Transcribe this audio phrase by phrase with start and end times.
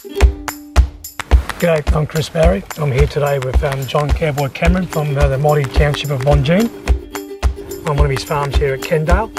[0.00, 2.64] G'day, I'm Chris Barry.
[2.78, 6.70] I'm here today with um, John Cowboy Cameron from uh, the mighty township of Bungunya.
[7.86, 9.30] on one of his farms here at Kendale.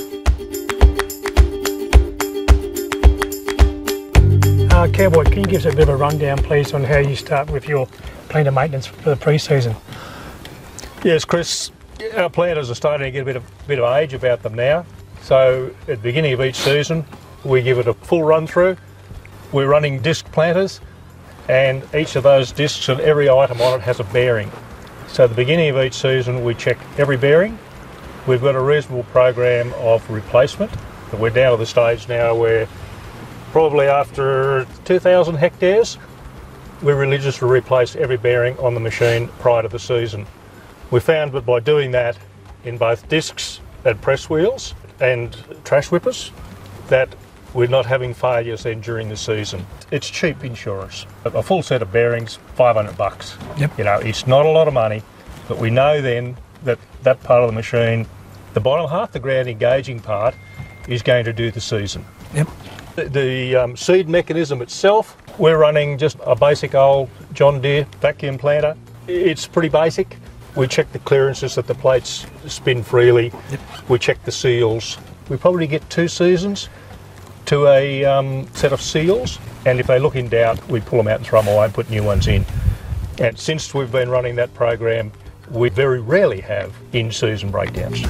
[4.72, 7.16] Uh, Cowboy, can you give us a bit of a rundown, please, on how you
[7.16, 7.88] start with your
[8.30, 9.76] planter maintenance for the pre-season?
[11.04, 11.72] Yes, Chris,
[12.16, 14.86] our planters are starting to get a bit of, bit of age about them now.
[15.24, 17.04] So at the beginning of each season,
[17.44, 18.78] we give it a full run through.
[19.52, 20.80] We're running disc planters,
[21.50, 24.50] and each of those discs and every item on it has a bearing.
[25.10, 27.60] So at the beginning of each season, we check every bearing.
[28.28, 30.72] We've got a reasonable program of replacement.
[31.12, 32.66] We're down to the stage now where
[33.52, 35.98] probably after 2,000 hectares,
[36.82, 40.26] we religiously replace every bearing on the machine prior to the season.
[40.92, 42.18] We found that by doing that
[42.64, 46.32] in both discs and press wheels and trash whippers,
[46.88, 47.14] that
[47.54, 49.66] we're not having failures then during the season.
[49.92, 51.06] It's cheap insurance.
[51.26, 53.38] A full set of bearings, 500 bucks.
[53.58, 53.78] Yep.
[53.78, 55.04] You know, it's not a lot of money,
[55.48, 58.08] but we know then that that part of the machine,
[58.54, 60.36] the bottom half, the ground engaging part,
[60.88, 62.06] is going to do the season.
[62.34, 62.48] Yep.
[62.96, 68.38] The, the um, seed mechanism itself, we're running just a basic old John Deere vacuum
[68.38, 68.76] planter.
[69.08, 70.18] It's pretty basic.
[70.56, 73.32] We check the clearances that the plates spin freely.
[73.88, 74.98] We check the seals.
[75.30, 76.68] We probably get two seasons
[77.52, 81.10] to a um, set of seals, and if they look in doubt, we pull them
[81.10, 82.46] out and throw them away and put new ones in.
[83.20, 85.12] And since we've been running that program,
[85.50, 88.04] we very rarely have in-season breakdowns.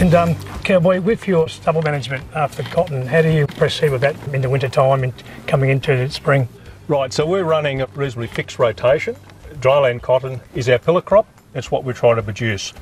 [0.00, 4.14] And um, Cowboy, with your stubble management after cotton, how do you proceed with that
[4.32, 5.12] in the winter time and
[5.48, 6.48] coming into the spring?
[6.86, 9.16] Right, so we're running a reasonably fixed rotation.
[9.54, 11.26] Dryland cotton is our pillar crop.
[11.52, 12.72] That's what we're trying to produce.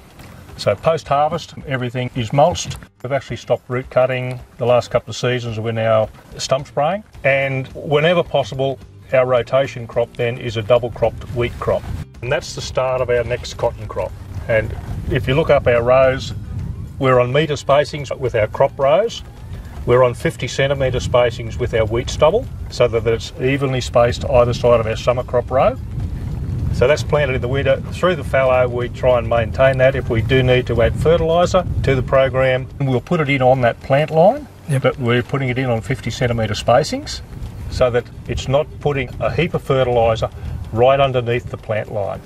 [0.56, 2.76] So post harvest, everything is mulched.
[3.02, 5.58] We've actually stopped root cutting the last couple of seasons.
[5.58, 8.78] We're now stump spraying, and whenever possible,
[9.12, 11.82] our rotation crop then is a double cropped wheat crop,
[12.22, 14.12] and that's the start of our next cotton crop.
[14.48, 14.74] And
[15.10, 16.32] if you look up our rows,
[16.98, 19.22] we're on metre spacings with our crop rows.
[19.86, 24.54] We're on 50 centimetre spacings with our wheat stubble so that it's evenly spaced either
[24.54, 25.76] side of our summer crop row.
[26.74, 27.80] So that's planted in the winter.
[27.92, 29.94] Through the fallow, we try and maintain that.
[29.94, 33.60] If we do need to add fertiliser to the program, we'll put it in on
[33.60, 34.82] that plant line, Yep.
[34.82, 37.20] but we're putting it in on 50 centimetre spacings
[37.70, 40.28] so that it's not putting a heap of fertiliser
[40.72, 42.20] right underneath the plant line.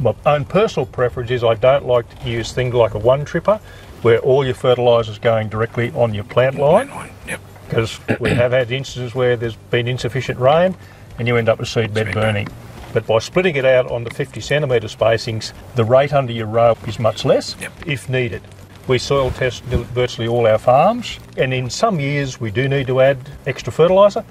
[0.00, 3.58] My own personal preference is I don't like to use things like a one tripper
[4.02, 6.88] where all your fertiliser is going directly on your plant line
[7.26, 7.40] Yep.
[7.68, 10.76] because we have had instances where there's been insufficient rain
[11.18, 12.48] and you end up with seed bed Seed burning.
[12.92, 16.76] But by splitting it out on the 50 centimetre spacings, the rate under your row
[16.86, 17.72] is much less Yep.
[17.86, 18.42] if needed.
[18.86, 23.00] We soil test virtually all our farms, and in some years we do need to
[23.02, 24.24] add extra fertiliser,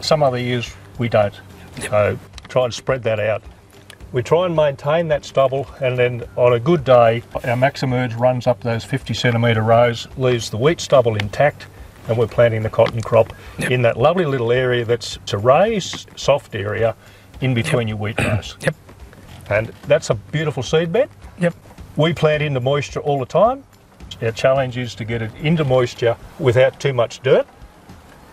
[0.00, 1.34] some other years we don't.
[1.82, 2.18] So
[2.48, 3.42] try and spread that out.
[4.12, 8.46] We try and maintain that stubble, and then on a good day, our MaxEmerge runs
[8.46, 11.66] up those 50 centimetre rows, leaves the wheat stubble intact,
[12.08, 16.54] and we're planting the cotton crop in that lovely little area that's a raised, soft
[16.54, 16.96] area
[17.40, 18.56] in between your wheat rows.
[18.64, 18.74] Yep.
[19.48, 21.10] And that's a beautiful seed bed.
[21.40, 21.54] Yep.
[21.96, 23.64] We plant into moisture all the time.
[24.22, 27.48] Our challenge is to get it into moisture without too much dirt.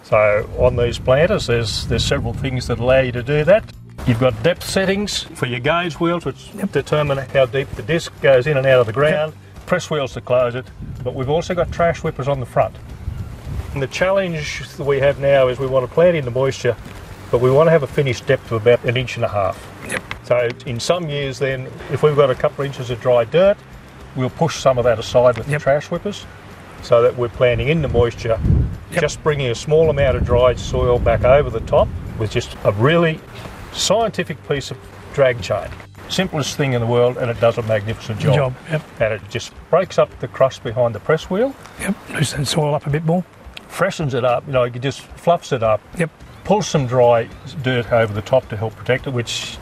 [0.04, 3.64] So on these planters, there's there's several things that allow you to do that.
[4.06, 8.48] You've got depth settings for your gauge wheels, which determine how deep the disc goes
[8.48, 9.34] in and out of the ground.
[9.66, 10.66] Press wheels to close it,
[11.04, 12.76] but we've also got trash whippers on the front.
[13.74, 16.78] And the challenge that we have now is we want to plant into moisture,
[17.32, 19.58] but we want to have a finished depth of about an inch and a half.
[19.90, 20.02] Yep.
[20.24, 23.58] So in some years, then, if we've got a couple of inches of dry dirt,
[24.16, 25.60] we'll push some of that aside with Yep.
[25.60, 26.26] the trash whippers,
[26.82, 28.40] so that we're planting in the moisture,
[28.92, 29.02] Yep.
[29.02, 31.88] just bringing a small amount of dried soil back over the top
[32.20, 33.20] with just a really
[33.74, 34.78] scientific piece of
[35.14, 35.68] drag chain.
[36.10, 38.36] Simplest thing in the world, and it does a magnificent job.
[38.36, 38.54] job.
[38.72, 38.82] Yep.
[39.02, 41.96] And it just breaks up the crust behind the press wheel, Yep.
[42.14, 43.24] Loosen the soil up a bit more.
[43.68, 46.10] freshens it up, you know, it just fluffs it up, Yep.
[46.48, 47.28] Pulls some dry
[47.62, 49.58] dirt over the top to help protect it, which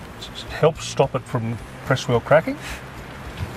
[0.52, 2.56] helps stop it from press wheel cracking.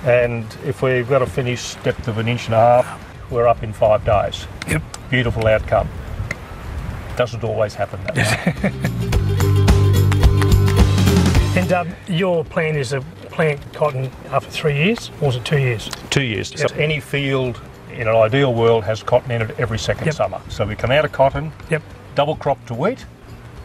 [0.04, 3.62] And if we've got a finished depth of an inch and a half, we're up
[3.62, 4.46] in five days.
[4.66, 4.82] Yep.
[5.10, 5.90] Beautiful outcome.
[7.19, 8.94] Doesn't always happen that way.
[11.58, 13.00] And um, your plan is to
[13.31, 15.90] plant cotton after three years, or is it two years?
[16.08, 16.52] Two years.
[16.52, 16.70] Yep.
[16.70, 17.60] So any field
[17.92, 20.14] in an ideal world has cotton in it every second Yep.
[20.14, 20.40] summer.
[20.48, 21.82] So we come out of cotton, Yep.
[22.14, 23.04] double crop to wheat,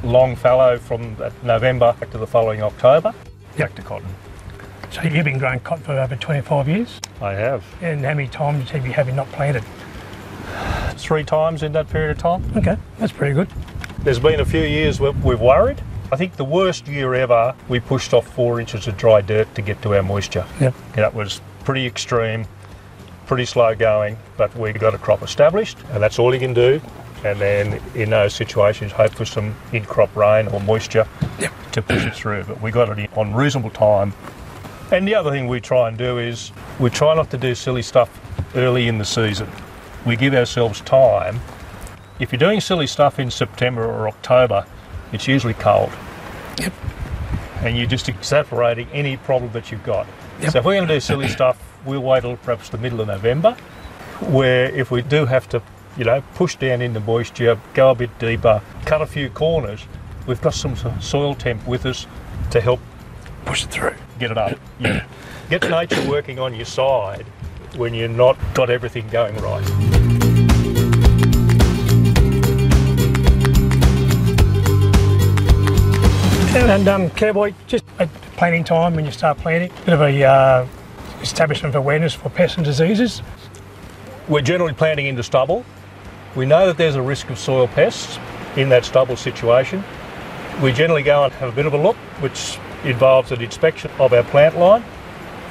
[0.04, 3.14] long fallow from November back to the following October,
[3.58, 4.08] back to cotton.
[4.92, 7.64] So you've been growing cotton for over 25 years, I have.
[7.82, 9.64] and how many times have you have you not planted?
[10.96, 12.44] three times in that period of time.
[12.56, 13.50] Okay, that's pretty good.
[14.00, 15.82] There's been a few years where we've worried.
[16.12, 19.62] I think the worst year ever, we pushed off four inches of dry dirt to
[19.62, 20.46] get to our moisture.
[20.62, 20.74] Yep.
[20.96, 22.46] That was pretty extreme,
[23.26, 26.80] pretty slow going, but we got a crop established, and that's all you can do.
[27.24, 31.08] And then in those situations, hope for some in crop rain or moisture
[31.40, 31.52] Yep.
[31.72, 32.44] to push it through.
[32.44, 34.14] But we got it in on reasonable time.
[34.92, 37.82] And the other thing we try and do is we try not to do silly
[37.82, 38.10] stuff
[38.56, 39.48] early in the season.
[40.06, 41.40] We give ourselves time.
[42.20, 44.66] If you're doing silly stuff in September or October,
[45.14, 45.92] it's usually cold.
[46.60, 46.74] Yep.
[47.62, 50.06] And you're just exacerbating any problem that you've got.
[50.42, 50.52] Yep.
[50.52, 53.08] So if we're going to do silly stuff, we'll wait till perhaps the middle of
[53.08, 53.56] November,
[54.20, 55.62] where if we do have to,
[55.98, 59.86] you know, push down in the moisture, go a bit deeper, cut a few corners,
[60.26, 62.08] we've got some soil temp with us
[62.52, 62.80] to help
[63.46, 63.96] Push it through.
[64.20, 64.58] get it up.
[64.80, 65.06] Yeah.
[65.50, 67.26] Get nature working on your side
[67.76, 69.64] when you're not got everything going right.
[76.56, 80.68] And um, Cowboy, just at planting time when you start planting, bit of a uh,
[81.22, 83.22] establishment of awareness for pests and diseases.
[84.30, 85.66] We're generally planting into stubble.
[86.36, 88.18] We know that there's a risk of soil pests
[88.56, 89.84] in that stubble situation.
[90.62, 94.14] We generally go and have a bit of a look, which involves an inspection of
[94.14, 94.84] our plant line.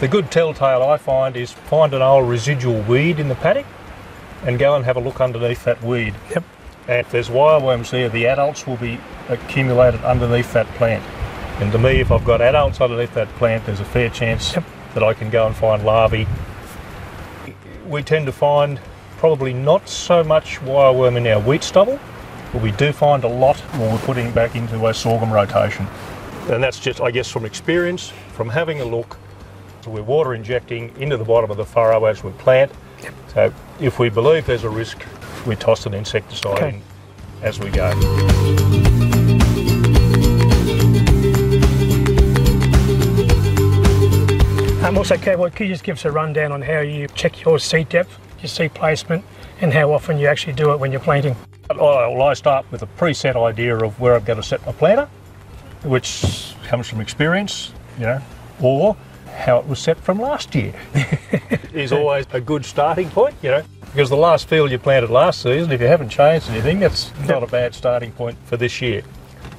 [0.00, 3.66] The good telltale I find is find an old residual weed in the paddock
[4.44, 6.14] and go and have a look underneath that weed.
[6.30, 6.44] Yep.
[6.88, 8.98] And if there's wireworms there, the adults will be
[9.28, 11.04] accumulated underneath that plant.
[11.62, 14.64] And to me, if I've got adults underneath that plant, there's a fair chance Yep.
[14.94, 16.26] that I can go and find larvae.
[17.86, 18.80] We tend to find
[19.22, 21.96] probably not so much wireworm in our wheat stubble,
[22.52, 25.86] but we do find a lot when we're putting back into our sorghum rotation.
[26.48, 29.16] And that's just, I guess, from experience, from having a look.
[29.82, 32.72] So we're water injecting into the bottom of the furrow as we plant.
[33.32, 35.00] So if we believe there's a risk,
[35.46, 36.68] we toss an insecticide Okay.
[36.70, 36.82] in
[37.44, 37.92] as we go.
[44.84, 47.60] Um, also, Cowboy, could you just give us a rundown on how you check your
[47.60, 49.24] seed depth, your seed placement,
[49.60, 51.36] and how often you actually do it when you're planting?
[51.74, 55.08] Well, I start with a preset idea of where I'm going to set my planter,
[55.84, 58.20] which comes from experience, you know,
[58.60, 58.96] or
[59.34, 60.74] how it was set from last year
[61.72, 65.42] is always a good starting point, you know, because the last field you planted last
[65.42, 69.02] season, if you haven't changed anything, that's not a bad starting point for this year.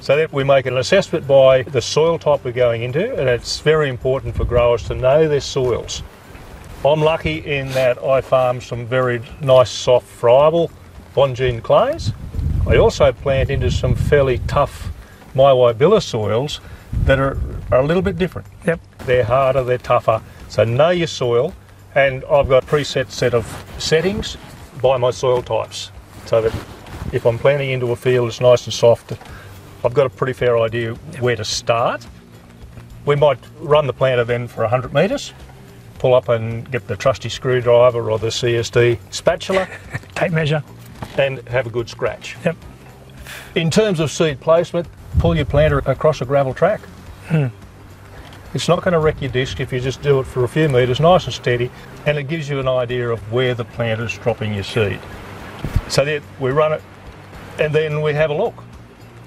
[0.00, 3.60] So that we make an assessment by the soil type we're going into, and it's
[3.60, 6.02] very important for growers to know their soils.
[6.86, 10.70] I'm lucky in that I farm some very nice, soft, friable
[11.14, 12.12] Bungunya clays.
[12.66, 14.92] I also plant into some fairly tough
[15.34, 16.60] Maiwai soils
[17.04, 17.38] that are,
[17.72, 18.48] are a little bit different.
[18.66, 18.80] Yep.
[19.06, 20.22] They're harder, they're tougher.
[20.48, 21.54] So know your soil,
[21.94, 23.46] and I've got a preset set of
[23.78, 24.36] settings
[24.82, 25.90] by my soil types,
[26.26, 26.54] so that
[27.12, 29.12] if I'm planting into a field that's nice and soft,
[29.84, 32.06] I've got a pretty fair idea where to start.
[33.06, 35.32] We might run the planter then for 100 metres,
[36.04, 39.66] pull up and get the trusty screwdriver or the CSD spatula,
[40.14, 40.62] Tape measure.
[41.16, 42.36] and have a good scratch.
[42.44, 42.56] Yep.
[43.54, 44.86] In terms of seed placement,
[45.18, 46.82] pull your planter across a gravel track.
[47.28, 47.46] Hmm.
[48.52, 50.68] It's not going to wreck your disc if you just do it for a few
[50.68, 51.70] metres, nice and steady,
[52.04, 55.00] and it gives you an idea of where the planter is dropping your seed.
[55.88, 56.82] So we run it,
[57.58, 58.62] and then we have a look.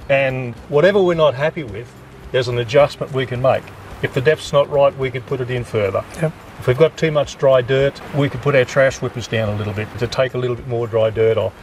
[0.10, 1.92] And whatever we're not happy with,
[2.32, 3.64] there's an adjustment we can make.
[4.04, 6.06] If the depth's not right, we could put it in further.
[6.22, 6.34] Yep.
[6.60, 9.56] If we've got too much dry dirt, we could put our trash whippers down a
[9.56, 11.54] little bit to take a little bit more dry dirt off.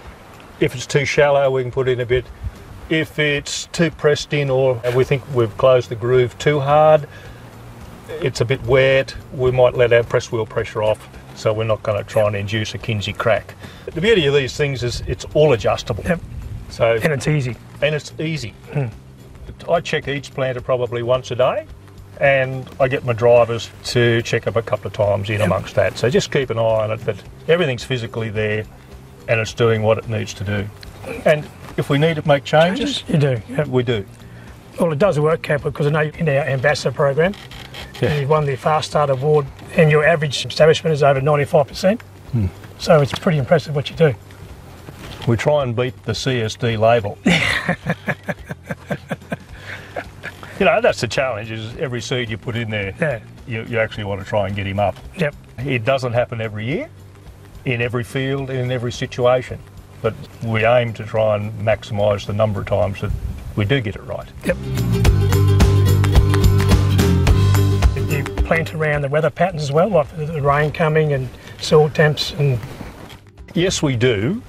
[0.60, 2.24] If it's too shallow, we can put in a bit.
[2.88, 7.08] If it's too pressed in or we think we've closed the groove too hard,
[8.08, 11.82] it's a bit wet, we might let our press wheel pressure off so we're not
[11.82, 13.54] going to try and induce a Kinsey crack.
[13.86, 16.04] The beauty of these things is it's all adjustable.
[16.04, 16.20] Yep.
[16.70, 17.56] So And it's easy.
[17.82, 18.50] and it's easy.
[18.72, 18.86] Hmm.
[19.68, 21.66] I check each planter probably once a day,
[22.21, 25.99] and I get my drivers to check up a couple of times in amongst that.
[25.99, 27.16] So just keep an eye on it that
[27.49, 28.64] everything's physically there,
[29.28, 30.68] and it's doing what it needs to do.
[31.25, 33.42] And if we need to make changes, You do.
[33.50, 33.66] Yep.
[33.68, 34.04] we do.
[34.80, 37.35] Well, it does work, Cap, because I know you're in our ambassador program,
[38.00, 38.09] Yeah.
[38.11, 42.00] and you've won the Fast Start Award, and your average establishment is over 95%.
[42.33, 42.47] Hmm.
[42.78, 44.14] So it's pretty impressive what you do.
[45.28, 47.16] We try and beat the CSD label.
[50.58, 51.50] you know, that's the challenge.
[51.50, 53.20] Is every seed you put in there, Yeah.
[53.46, 54.96] you, you actually want to try and get him up.
[55.16, 55.34] Yep.
[55.58, 56.88] It doesn't happen every year,
[57.64, 59.58] in every field, in every situation.
[60.02, 63.11] But we aim to try and maximise the number of times that
[63.56, 64.28] we do get it right.
[64.44, 64.56] Yep.
[68.11, 71.28] You plant around the weather patterns as well, like the, the rain coming and
[71.61, 72.58] soil temps and
[73.54, 74.42] Yes, we do.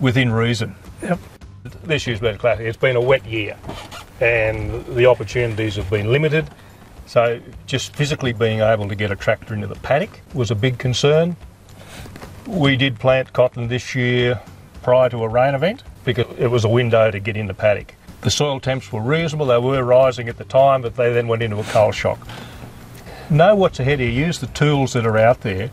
[0.00, 0.74] within reason.
[1.02, 1.18] Yep.
[1.84, 2.66] This year's been classic.
[2.66, 3.56] It's been a wet year,
[4.20, 6.48] and the opportunities have been limited.
[7.06, 10.78] So just physically being able to get a tractor into the paddock was a big
[10.78, 11.36] concern.
[12.46, 14.40] We did plant cotton this year
[14.82, 17.94] prior to a rain event because it was a window to get in the paddock.
[18.20, 21.42] The soil temps were reasonable, they were rising at the time, but they then went
[21.42, 22.26] into a cold shock.
[23.30, 25.70] Know what's ahead you, use the tools that are out there.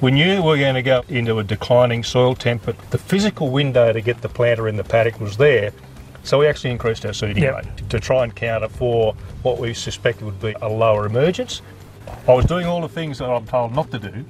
[0.00, 3.50] We knew we were going to go into a declining soil temp, but the physical
[3.50, 5.72] window to get the planter in the paddock was there.
[6.24, 7.54] So we actually increased our seeding Yep.
[7.54, 11.62] rate to try and counter for what we suspected would be a lower emergence.
[12.26, 14.24] I was doing all the things that I'm told not to do,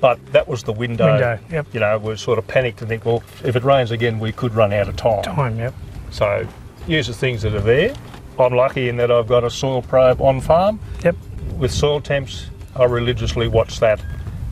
[0.00, 1.12] but that was the window.
[1.12, 1.66] Window, yep.
[1.72, 4.32] You know, we were sort of panicked and think, well, if it rains again, we
[4.32, 5.22] could run out of time.
[5.22, 5.74] Time, yep.
[6.10, 6.46] So
[6.86, 7.94] use the things that are there.
[8.38, 10.78] I'm lucky in that I've got a soil probe on farm.
[11.02, 11.16] Yep.
[11.56, 14.00] With soil temps, I religiously watch that,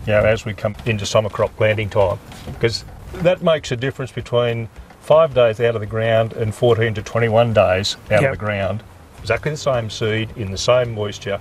[0.06, 2.84] you know, as we come into summer crop planting time, because
[3.16, 4.68] that makes a difference between
[5.04, 8.32] five days out of the ground and 14 to 21 days out Yep.
[8.32, 8.82] of the ground.
[9.20, 11.38] Exactly the same seed in the same moisture,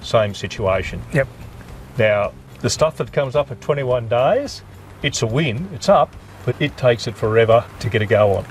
[0.00, 1.02] same situation.
[1.12, 1.26] Yep.
[1.98, 4.62] Now, the stuff that comes up at 21 days,
[5.02, 6.14] it's a win, it's up,
[6.46, 8.44] but it takes it forever to get a go on.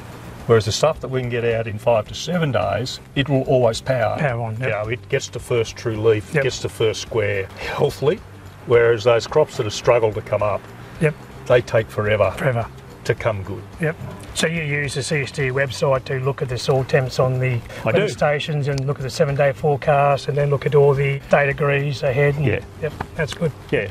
[0.45, 3.43] Whereas the stuff that we can get out in five to seven days, it will
[3.43, 4.17] always power.
[4.17, 4.61] Power on, yep.
[4.61, 6.43] You know, it gets to first true leaf, Yep.
[6.43, 8.19] gets to first square healthily.
[8.65, 10.61] Whereas those crops that have struggled to come up,
[11.01, 11.13] Yep.
[11.47, 12.65] they take forever Forever.
[13.09, 13.63] To come good.
[13.81, 13.95] Yep.
[14.35, 18.07] So you use the CSD website to look at the soil temps on the weather
[18.07, 21.47] stations and look at the seven day forecast and then look at all the data
[21.47, 22.35] degrees ahead.
[22.35, 22.59] And, Yeah.
[22.83, 22.93] Yep.
[23.15, 23.51] That's good.
[23.71, 23.89] Yeah.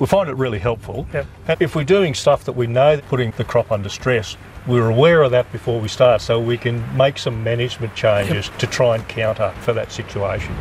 [0.00, 1.06] We find it really helpful.
[1.14, 1.26] Yep.
[1.46, 4.36] Uh, if we're doing stuff that we know that putting the crop under stress,
[4.66, 8.66] we're aware of that before we start, so we can make some management changes to
[8.66, 10.56] try and counter for that situation.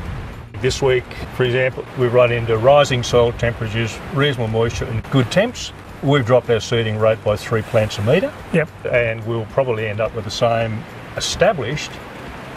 [0.62, 5.74] This week, for example, we've run into rising soil temperatures, reasonable moisture, and good temps.
[6.04, 8.70] We've dropped our seeding rate by three plants a metre, Yep.
[8.92, 10.84] and we'll probably end up with the same
[11.16, 11.92] established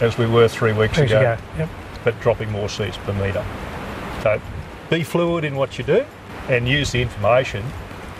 [0.01, 1.37] as we were three weeks ago go.
[1.57, 1.69] Yep.
[2.03, 3.45] but dropping more seeds per metre.
[4.21, 4.41] So
[4.89, 6.05] be fluid in what you do
[6.49, 7.63] and use the information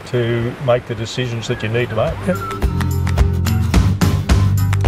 [0.07, 2.13] to make the decisions that you need to make.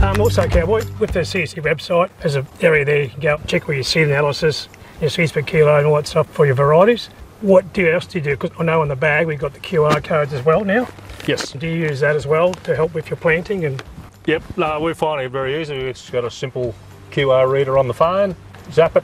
[0.02, 3.68] Um, also, Cowboy, with the CSD website, there's an area there you can go check
[3.68, 4.70] where your seed analysis,
[5.02, 7.10] your seeds per kilo, and all that stuff for your varieties.
[7.42, 8.32] What do else do you do?
[8.38, 10.90] Because I know in the bag we've got the QR codes as well now.
[11.26, 11.54] Yes.
[11.54, 13.66] Do you use that as well to help with your planting?
[13.66, 13.82] And
[14.26, 14.58] Yep.
[14.58, 15.76] No, we're finding it very easy.
[15.76, 16.76] It's got a simple
[17.12, 18.36] QR reader on the phone.
[18.72, 19.04] Zap it,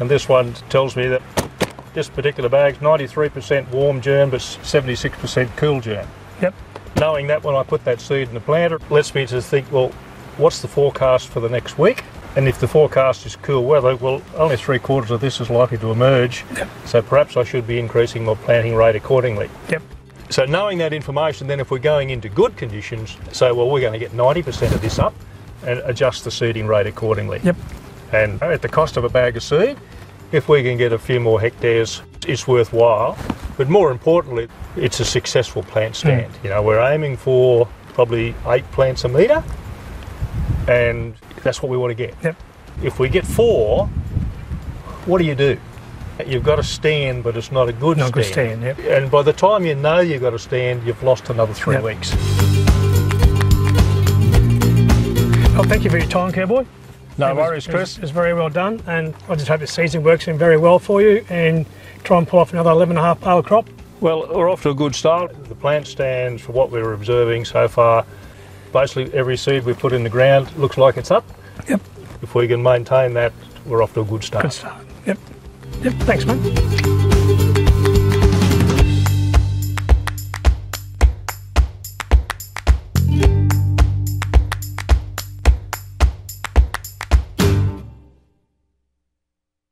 [0.00, 1.20] and this one tells me that
[1.92, 6.08] this particular bag's 93% warm germ, but 76% cool germ.
[6.40, 6.54] yep,
[6.96, 9.88] knowing that when I put that seed in the planter lets me to think, well,
[10.38, 12.02] what's the forecast for the next week?
[12.36, 15.78] And if the forecast is cool weather, well, only three quarters of this is likely
[15.78, 16.44] to emerge.
[16.56, 16.68] Yep.
[16.84, 19.48] So perhaps I should be increasing my planting rate accordingly.
[19.68, 19.82] yep,
[20.30, 23.92] So knowing that information, then if we're going into good conditions, say, well, we're going
[23.92, 25.14] to get 90% of this up
[25.64, 27.40] and adjust the seeding rate accordingly.
[27.44, 27.56] yep,
[28.12, 29.78] And at the cost of a bag of seed,
[30.32, 33.16] if we can get a few more hectares, it's worthwhile.
[33.56, 36.08] But more importantly, it's a successful plant hmm.
[36.08, 36.32] stand.
[36.42, 39.44] You know, we're aiming for probably eight plants a metre,
[40.66, 41.14] and
[41.44, 42.14] that's what we want to get.
[42.24, 42.36] yep.
[42.82, 43.86] If we get four,
[45.06, 45.56] what do you do?
[46.26, 48.62] You've got a stand, but it's not a good Not a stand.
[48.62, 48.78] good stand, yep.
[49.02, 51.84] And by the time you know you've got a stand, you've lost another three Yep.
[51.84, 52.14] weeks.
[55.54, 56.64] Well, thank you for your time, Cowboy.
[57.16, 57.96] No It worries, was- Chris.
[57.96, 60.80] It was very well done, and I just hope the season works in very well
[60.80, 61.64] for you and
[62.02, 63.68] try and pull off another 11 and a half bale crop.
[64.00, 65.32] Well, we're off to a good start.
[65.48, 68.04] The plant stands, for what we're observing so far,
[68.74, 71.24] basically every seed we put in the ground looks like it's up.
[71.68, 71.80] Yep.
[72.20, 73.32] If we can maintain that,
[73.64, 74.42] we're off to a good start.
[74.42, 74.84] Good start.
[75.06, 75.18] Yep.
[75.82, 75.92] Yep.
[76.00, 76.73] Thanks, mate.